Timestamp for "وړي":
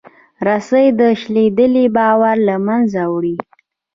3.13-3.35